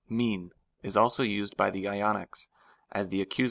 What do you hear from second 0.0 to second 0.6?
fiiv